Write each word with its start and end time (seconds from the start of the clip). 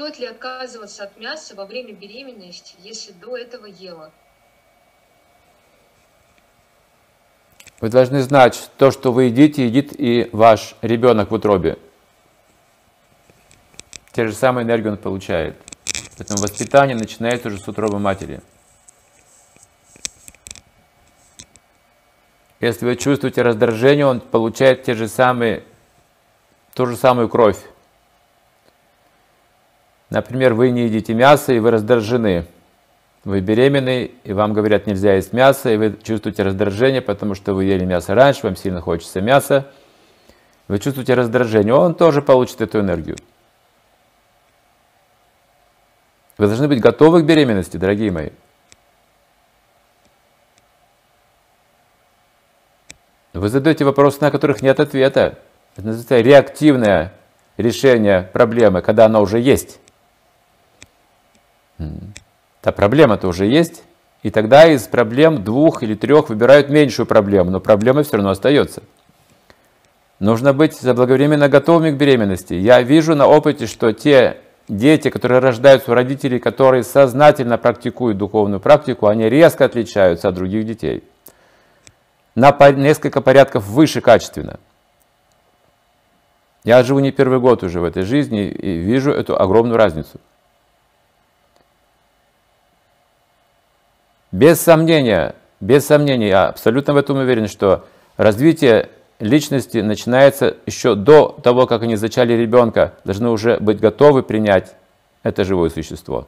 Стоит 0.00 0.18
ли 0.18 0.24
отказываться 0.24 1.04
от 1.04 1.18
мяса 1.18 1.54
во 1.54 1.66
время 1.66 1.92
беременности, 1.92 2.74
если 2.78 3.12
до 3.12 3.36
этого 3.36 3.66
ела? 3.66 4.10
Вы 7.82 7.90
должны 7.90 8.22
знать, 8.22 8.70
то, 8.78 8.92
что 8.92 9.12
вы 9.12 9.24
едите, 9.24 9.66
едит 9.66 9.92
и 9.92 10.30
ваш 10.32 10.74
ребенок 10.80 11.30
в 11.30 11.34
утробе. 11.34 11.76
Те 14.12 14.26
же 14.26 14.32
самые 14.32 14.64
энергии 14.64 14.88
он 14.88 14.96
получает. 14.96 15.58
Поэтому 16.16 16.40
воспитание 16.40 16.96
начинается 16.96 17.48
уже 17.48 17.58
с 17.58 17.68
утробы 17.68 17.98
матери. 17.98 18.40
Если 22.58 22.86
вы 22.86 22.96
чувствуете 22.96 23.42
раздражение, 23.42 24.06
он 24.06 24.20
получает 24.20 24.82
те 24.82 24.94
же 24.94 25.08
самые, 25.08 25.62
ту 26.72 26.86
же 26.86 26.96
самую 26.96 27.28
кровь. 27.28 27.58
Например, 30.10 30.54
вы 30.54 30.70
не 30.70 30.84
едите 30.84 31.14
мясо, 31.14 31.52
и 31.52 31.60
вы 31.60 31.70
раздражены. 31.70 32.46
Вы 33.22 33.40
беременны, 33.40 34.10
и 34.24 34.32
вам 34.32 34.52
говорят, 34.52 34.86
нельзя 34.86 35.14
есть 35.14 35.32
мясо, 35.32 35.70
и 35.70 35.76
вы 35.76 35.96
чувствуете 36.02 36.42
раздражение, 36.42 37.00
потому 37.00 37.34
что 37.34 37.54
вы 37.54 37.64
ели 37.64 37.84
мясо 37.84 38.14
раньше, 38.14 38.40
вам 38.42 38.56
сильно 38.56 38.80
хочется 38.80 39.20
мяса. 39.20 39.68
Вы 40.68 40.78
чувствуете 40.78 41.14
раздражение, 41.14 41.74
он 41.74 41.94
тоже 41.94 42.22
получит 42.22 42.60
эту 42.60 42.80
энергию. 42.80 43.16
Вы 46.38 46.46
должны 46.46 46.68
быть 46.68 46.80
готовы 46.80 47.22
к 47.22 47.26
беременности, 47.26 47.76
дорогие 47.76 48.10
мои. 48.10 48.30
Вы 53.34 53.48
задаете 53.48 53.84
вопросы, 53.84 54.18
на 54.22 54.30
которых 54.30 54.62
нет 54.62 54.80
ответа. 54.80 55.38
Это 55.76 55.86
называется 55.86 56.20
реактивное 56.20 57.12
решение 57.58 58.22
проблемы, 58.32 58.80
когда 58.80 59.04
она 59.04 59.20
уже 59.20 59.38
есть. 59.38 59.78
Та 62.60 62.72
проблема-то 62.72 63.28
уже 63.28 63.46
есть, 63.46 63.82
и 64.22 64.30
тогда 64.30 64.66
из 64.66 64.82
проблем 64.82 65.42
двух 65.42 65.82
или 65.82 65.94
трех 65.94 66.28
выбирают 66.28 66.68
меньшую 66.68 67.06
проблему, 67.06 67.50
но 67.50 67.60
проблема 67.60 68.02
все 68.02 68.16
равно 68.16 68.30
остается. 68.30 68.82
Нужно 70.18 70.52
быть 70.52 70.78
заблаговременно 70.78 71.48
готовыми 71.48 71.92
к 71.92 71.96
беременности. 71.96 72.52
Я 72.52 72.82
вижу 72.82 73.14
на 73.14 73.26
опыте, 73.26 73.66
что 73.66 73.92
те 73.92 74.36
дети, 74.68 75.08
которые 75.08 75.40
рождаются 75.40 75.90
у 75.90 75.94
родителей, 75.94 76.38
которые 76.38 76.82
сознательно 76.82 77.56
практикуют 77.56 78.18
духовную 78.18 78.60
практику, 78.60 79.06
они 79.06 79.30
резко 79.30 79.64
отличаются 79.64 80.28
от 80.28 80.34
других 80.34 80.66
детей. 80.66 81.02
На 82.34 82.54
несколько 82.72 83.22
порядков 83.22 83.66
выше 83.66 84.02
качественно. 84.02 84.60
Я 86.62 86.82
живу 86.82 87.00
не 87.00 87.10
первый 87.10 87.40
год 87.40 87.62
уже 87.62 87.80
в 87.80 87.84
этой 87.84 88.02
жизни 88.02 88.48
и 88.48 88.76
вижу 88.76 89.10
эту 89.10 89.40
огромную 89.40 89.78
разницу. 89.78 90.20
Без 94.32 94.60
сомнения, 94.60 95.34
без 95.60 95.86
сомнения, 95.86 96.28
я 96.28 96.48
абсолютно 96.48 96.94
в 96.94 96.96
этом 96.96 97.18
уверен, 97.18 97.48
что 97.48 97.86
развитие 98.16 98.88
личности 99.18 99.78
начинается 99.78 100.56
еще 100.66 100.94
до 100.94 101.38
того, 101.42 101.66
как 101.66 101.82
они 101.82 101.96
зачали 101.96 102.32
ребенка, 102.34 102.94
должны 103.04 103.30
уже 103.30 103.58
быть 103.58 103.80
готовы 103.80 104.22
принять 104.22 104.74
это 105.22 105.44
живое 105.44 105.70
существо. 105.70 106.26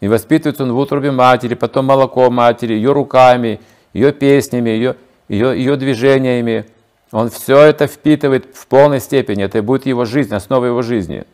И 0.00 0.08
воспитывается 0.08 0.62
он 0.64 0.72
в 0.72 0.78
утробе 0.78 1.10
матери, 1.10 1.54
потом 1.54 1.86
молоко 1.86 2.30
матери, 2.30 2.74
ее 2.74 2.92
руками, 2.92 3.60
ее 3.92 4.12
песнями, 4.12 4.70
ее, 4.70 4.96
ее, 5.28 5.56
ее 5.56 5.76
движениями. 5.76 6.66
Он 7.12 7.28
все 7.28 7.60
это 7.60 7.86
впитывает 7.86 8.54
в 8.54 8.66
полной 8.66 9.00
степени. 9.00 9.44
Это 9.44 9.62
будет 9.62 9.84
его 9.84 10.04
жизнь, 10.04 10.34
основа 10.34 10.66
его 10.66 10.80
жизни. 10.82 11.24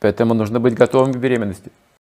Поэтому 0.00 0.34
нужно 0.34 0.60
быть 0.60 0.74
готовым 0.74 1.12
к 1.12 1.16
беременности. 1.16 1.70